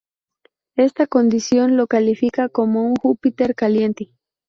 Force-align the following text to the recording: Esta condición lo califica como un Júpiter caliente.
Esta 0.77 1.05
condición 1.05 1.77
lo 1.77 1.85
califica 1.85 2.49
como 2.49 2.87
un 2.87 2.95
Júpiter 2.95 3.53
caliente. 3.53 4.09